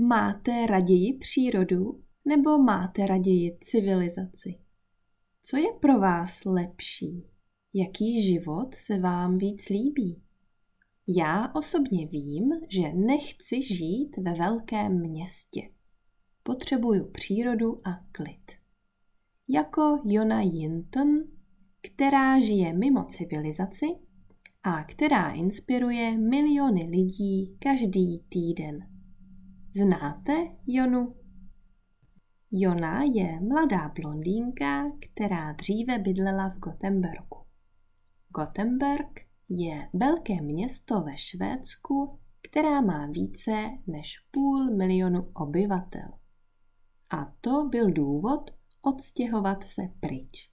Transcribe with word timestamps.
Máte 0.00 0.66
raději 0.66 1.18
přírodu 1.18 2.02
nebo 2.24 2.58
máte 2.58 3.06
raději 3.06 3.58
civilizaci? 3.60 4.58
Co 5.42 5.56
je 5.56 5.72
pro 5.80 5.98
vás 5.98 6.44
lepší? 6.44 7.24
Jaký 7.74 8.22
život 8.22 8.74
se 8.74 8.98
vám 8.98 9.38
víc 9.38 9.68
líbí? 9.68 10.22
Já 11.06 11.54
osobně 11.54 12.06
vím, 12.06 12.50
že 12.68 12.92
nechci 12.92 13.62
žít 13.62 14.16
ve 14.16 14.34
velkém 14.34 15.00
městě. 15.00 15.60
Potřebuju 16.42 17.10
přírodu 17.10 17.88
a 17.88 18.04
klid. 18.12 18.52
Jako 19.48 20.02
Jona 20.04 20.42
Yinton, 20.42 21.08
která 21.80 22.40
žije 22.40 22.72
mimo 22.72 23.04
civilizaci 23.04 23.86
a 24.62 24.84
která 24.84 25.32
inspiruje 25.32 26.18
miliony 26.18 26.88
lidí 26.90 27.56
každý 27.58 28.18
týden. 28.28 28.97
Znáte 29.78 30.32
Jonu? 30.66 31.14
Jona 32.50 33.02
je 33.02 33.40
mladá 33.40 33.88
blondýnka, 34.02 34.92
která 35.00 35.52
dříve 35.52 35.98
bydlela 35.98 36.48
v 36.48 36.58
Gotemberku. 36.58 37.38
Gothenburg 38.28 39.20
je 39.48 39.88
velké 39.92 40.42
město 40.42 41.00
ve 41.00 41.16
Švédsku, 41.16 42.18
která 42.42 42.80
má 42.80 43.06
více 43.06 43.52
než 43.86 44.14
půl 44.30 44.76
milionu 44.76 45.30
obyvatel. 45.34 46.08
A 47.10 47.34
to 47.40 47.68
byl 47.70 47.90
důvod 47.90 48.50
odstěhovat 48.82 49.64
se 49.64 49.82
pryč. 50.00 50.52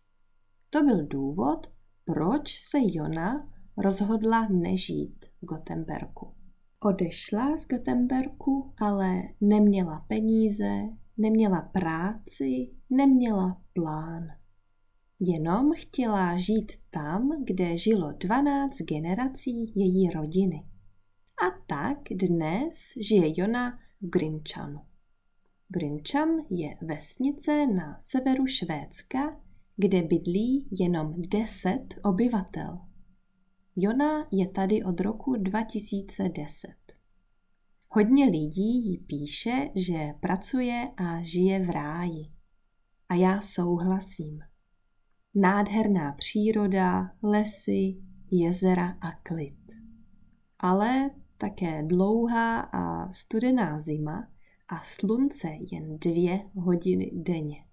To 0.70 0.84
byl 0.84 1.08
důvod, 1.08 1.68
proč 2.06 2.60
se 2.60 2.78
Jona 2.82 3.54
rozhodla 3.78 4.48
nežít 4.48 5.26
v 5.42 5.46
Gotemberku. 5.46 6.45
Odešla 6.86 7.58
z 7.58 7.68
Gotemberku, 7.68 8.74
ale 8.80 9.22
neměla 9.42 10.06
peníze, 10.08 10.82
neměla 11.18 11.62
práci, 11.62 12.72
neměla 12.90 13.62
plán. 13.74 14.28
Jenom 15.20 15.72
chtěla 15.76 16.38
žít 16.38 16.72
tam, 16.92 17.44
kde 17.44 17.78
žilo 17.78 18.12
12 18.12 18.78
generací 18.78 19.74
její 19.76 20.10
rodiny. 20.10 20.66
A 21.48 21.64
tak 21.68 21.98
dnes 22.12 22.76
žije 23.02 23.42
Jona 23.42 23.80
v 24.02 24.10
Grinčanu. 24.10 24.80
Grinčan 25.70 26.30
je 26.50 26.78
vesnice 26.82 27.68
na 27.68 27.98
severu 28.00 28.48
Švédska, 28.48 29.42
kde 29.78 30.02
bydlí 30.02 30.68
jenom 30.72 31.14
10 31.18 31.80
obyvatel. 32.04 32.80
Jona 33.76 34.28
je 34.32 34.50
tady 34.50 34.84
od 34.84 35.00
roku 35.00 35.36
2010. 35.36 36.70
Hodně 37.90 38.26
lidí 38.26 38.90
jí 38.90 38.98
píše, 38.98 39.70
že 39.76 40.14
pracuje 40.20 40.88
a 40.98 41.22
žije 41.22 41.60
v 41.60 41.70
ráji. 41.70 42.32
A 43.10 43.16
já 43.16 43.42
souhlasím 43.42 44.40
nádherná 45.36 46.12
příroda, 46.12 47.06
lesy, 47.24 47.98
jezera 48.32 48.98
a 49.02 49.12
klid. 49.12 49.60
Ale 50.60 51.12
také 51.38 51.84
dlouhá 51.84 52.60
a 52.60 53.12
studená 53.12 53.80
zima 53.80 54.28
a 54.68 54.80
slunce 54.84 55.48
jen 55.72 56.00
dvě 56.00 56.50
hodiny 56.56 57.12
denně. 57.14 57.66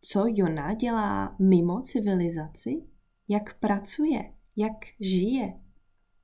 Co 0.00 0.24
Jona 0.28 0.74
dělá 0.74 1.36
mimo 1.38 1.80
civilizaci? 1.80 2.93
Jak 3.28 3.58
pracuje? 3.58 4.34
Jak 4.56 4.84
žije? 5.00 5.60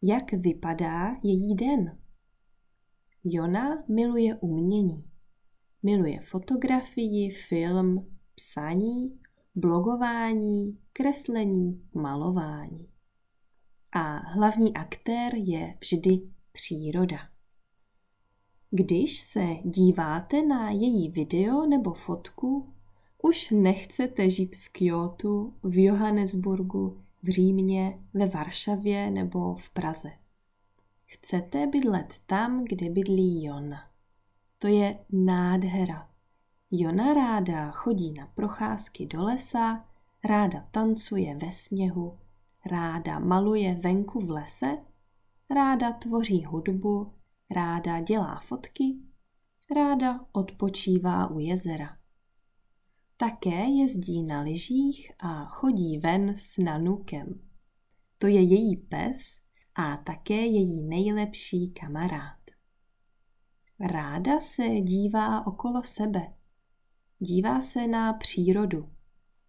Jak 0.03 0.33
vypadá 0.33 1.17
její 1.23 1.55
den? 1.55 1.99
Jona 3.25 3.85
miluje 3.89 4.37
umění. 4.37 5.05
Miluje 5.83 6.21
fotografii, 6.21 7.31
film, 7.31 8.17
psaní 8.35 9.21
blogování, 9.55 10.79
kreslení, 10.93 11.89
malování. 11.95 12.89
A 13.93 14.17
hlavní 14.17 14.77
aktér 14.77 15.35
je 15.35 15.79
vždy 15.81 16.31
příroda. 16.53 17.19
Když 18.71 19.21
se 19.21 19.47
díváte 19.65 20.43
na 20.43 20.71
její 20.71 21.11
video 21.11 21.67
nebo 21.67 21.95
fotku, 21.95 22.75
už 23.23 23.51
nechcete 23.51 24.31
žít 24.31 24.57
v 24.57 24.69
Kyoto, 24.69 25.53
v 25.63 25.85
Johannesburgu, 25.85 27.03
v 27.23 27.29
Římě, 27.29 27.99
ve 28.15 28.27
Varšavě 28.27 29.11
nebo 29.11 29.55
v 29.55 29.71
Praze. 29.71 30.11
Chcete 31.07 31.67
bydlet 31.67 32.15
tam, 32.27 32.65
kde 32.65 32.91
bydlí 32.91 33.45
Jona. 33.45 33.91
To 34.59 34.69
je 34.69 34.99
nádhera. 35.13 36.09
Jona 36.71 37.15
ráda 37.15 37.71
chodí 37.71 38.13
na 38.13 38.27
procházky 38.27 39.07
do 39.07 39.23
lesa, 39.23 39.85
ráda 40.25 40.69
tancuje 40.71 41.37
ve 41.37 41.53
sněhu, 41.53 42.19
ráda 42.67 43.19
maluje 43.19 43.75
venku 43.75 44.21
v 44.21 44.31
lese, 44.31 44.79
ráda 45.51 45.93
tvoří 45.93 46.45
hudbu, 46.45 47.13
ráda 47.51 48.01
dělá 48.01 48.41
fotky, 48.41 48.97
ráda 49.75 50.21
odpočívá 50.33 51.31
u 51.31 51.39
jezera. 51.39 52.00
Také 53.21 53.65
jezdí 53.65 54.23
na 54.23 54.41
lyžích 54.41 55.13
a 55.19 55.45
chodí 55.45 55.99
ven 55.99 56.35
s 56.37 56.59
Nanukem. 56.59 57.41
To 58.19 58.27
je 58.27 58.43
její 58.43 58.77
pes 58.77 59.37
a 59.75 59.97
také 59.97 60.47
její 60.47 60.83
nejlepší 60.83 61.71
kamarád. 61.71 62.41
Ráda 63.81 64.41
se 64.41 64.69
dívá 64.69 65.47
okolo 65.47 65.83
sebe– 65.83 66.35
Dívá 67.23 67.61
se 67.61 67.87
na 67.87 68.13
přírodu. 68.13 68.91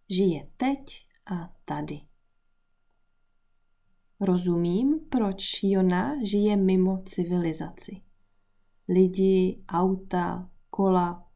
Žije 0.08 0.48
teď 0.56 1.06
a 1.26 1.54
tady. 1.64 2.00
Rozumím, 4.20 5.00
proč 5.08 5.62
Jona 5.62 6.24
žije 6.24 6.56
mimo 6.56 7.02
civilizaci. 7.06 8.02
Lidi, 8.88 9.64
auta, 9.68 10.50
kola, 10.70 11.31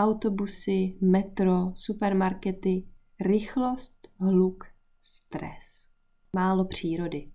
autobusy, 0.00 0.96
metro, 1.00 1.72
supermarkety, 1.74 2.86
rychlost, 3.20 4.08
hluk, 4.18 4.64
stres. 5.02 5.88
Málo 6.32 6.64
přírody. 6.64 7.30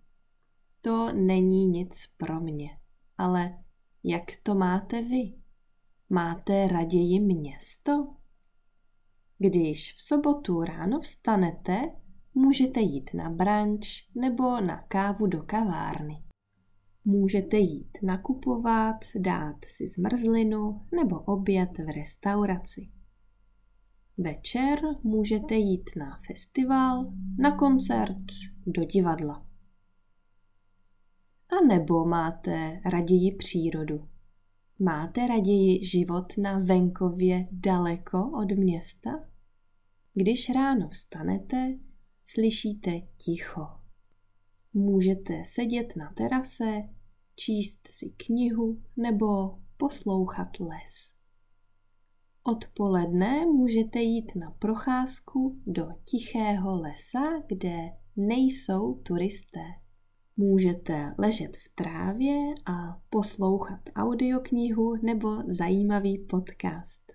To 0.82 1.14
není 1.14 1.66
nic 1.66 2.08
pro 2.18 2.40
mě. 2.40 2.70
Ale 3.18 3.64
jak 4.04 4.24
to 4.44 4.56
máte 4.56 5.02
vy? 5.02 5.34
Máte 6.10 6.68
raději 6.68 7.20
město? 7.20 8.16
Když 9.38 9.94
v 9.94 10.02
sobotu 10.02 10.64
ráno 10.64 11.00
vstanete, 11.00 11.92
můžete 12.34 12.80
jít 12.80 13.10
na 13.14 13.30
branč 13.30 14.10
nebo 14.16 14.62
na 14.62 14.82
kávu 14.82 15.28
do 15.28 15.44
kavárny. 15.44 16.25
Můžete 17.06 17.58
jít 17.58 17.98
nakupovat, 18.04 18.96
dát 19.20 19.66
si 19.66 19.88
zmrzlinu 19.88 20.82
nebo 20.96 21.20
oběd 21.22 21.78
v 21.78 21.96
restauraci. 21.96 22.90
Večer 24.18 24.80
můžete 25.04 25.56
jít 25.56 25.90
na 25.98 26.20
festival, 26.28 27.14
na 27.40 27.56
koncert, 27.58 28.26
do 28.66 28.84
divadla. 28.84 29.46
A 31.50 31.66
nebo 31.68 32.06
máte 32.06 32.82
raději 32.86 33.36
přírodu. 33.36 34.08
Máte 34.80 35.28
raději 35.28 35.86
život 35.86 36.38
na 36.38 36.60
venkově 36.60 37.48
daleko 37.52 38.32
od 38.32 38.52
města? 38.52 39.30
Když 40.14 40.50
ráno 40.50 40.90
vstanete, 40.90 41.78
slyšíte 42.26 42.92
ticho. 43.18 43.68
Můžete 44.74 45.44
sedět 45.46 45.96
na 45.96 46.14
terase, 46.18 46.95
číst 47.36 47.88
si 47.88 48.10
knihu 48.10 48.82
nebo 48.98 49.58
poslouchat 49.78 50.60
les. 50.60 51.16
Odpoledne 52.44 53.46
můžete 53.46 54.00
jít 54.00 54.32
na 54.36 54.52
procházku 54.52 55.62
do 55.68 55.88
tichého 56.04 56.82
lesa, 56.82 57.42
kde 57.48 57.78
nejsou 58.16 58.94
turisté. 58.94 59.64
Můžete 60.38 61.10
ležet 61.18 61.58
v 61.58 61.76
trávě 61.76 62.54
a 62.66 63.02
poslouchat 63.10 63.80
audioknihu 63.96 64.96
nebo 65.06 65.30
zajímavý 65.48 66.18
podcast. 66.18 67.12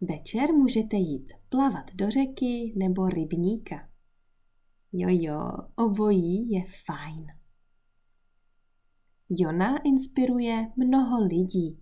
Večer 0.00 0.52
můžete 0.52 0.96
jít 0.96 1.32
plavat 1.48 1.94
do 1.94 2.10
řeky 2.10 2.74
nebo 2.76 3.08
rybníka. 3.08 3.88
Jo, 4.92 5.08
jo, 5.10 5.50
obojí 5.76 6.50
je 6.50 6.64
fajn. 6.86 7.37
Jona 9.30 9.76
inspiruje 9.76 10.72
mnoho 10.76 11.24
lidí, 11.24 11.78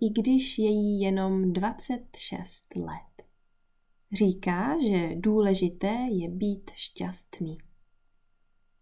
i 0.00 0.10
když 0.10 0.58
je 0.58 0.70
jí 0.70 1.00
jenom 1.00 1.52
26 1.52 2.76
let. 2.76 3.26
Říká, 4.12 4.76
že 4.82 5.16
důležité 5.16 6.08
je 6.10 6.28
být 6.28 6.70
šťastný. 6.74 7.58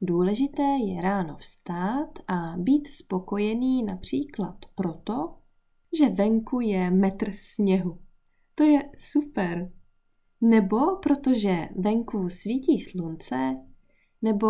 Důležité 0.00 0.62
je 0.62 1.02
ráno 1.02 1.36
vstát 1.36 2.18
a 2.28 2.56
být 2.56 2.86
spokojený 2.86 3.82
například 3.82 4.56
proto, 4.74 5.34
že 5.98 6.08
venku 6.08 6.60
je 6.60 6.90
metr 6.90 7.32
sněhu. 7.36 7.98
To 8.54 8.64
je 8.64 8.90
super. 8.98 9.72
Nebo 10.40 10.96
protože 10.96 11.68
venku 11.76 12.28
svítí 12.28 12.78
slunce, 12.78 13.56
nebo 14.22 14.48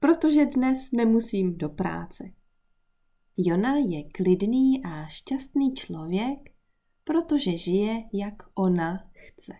protože 0.00 0.46
dnes 0.46 0.92
nemusím 0.92 1.58
do 1.58 1.68
práce. 1.68 2.37
Jona 3.40 3.76
je 3.76 4.04
klidný 4.04 4.84
a 4.84 5.06
šťastný 5.06 5.74
člověk, 5.74 6.38
protože 7.04 7.56
žije, 7.56 8.04
jak 8.12 8.34
ona 8.54 9.10
chce. 9.12 9.52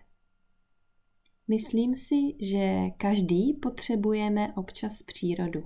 Myslím 1.47 1.95
si, 1.95 2.15
že 2.41 2.89
každý 2.97 3.53
potřebujeme 3.53 4.53
občas 4.55 5.03
přírodu. 5.03 5.63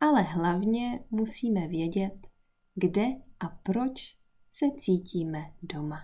Ale 0.00 0.22
hlavně 0.22 1.04
musíme 1.10 1.68
vědět, 1.68 2.26
kde 2.74 3.06
a 3.40 3.48
proč 3.48 4.16
se 4.50 4.66
cítíme 4.76 5.52
doma. 5.62 5.98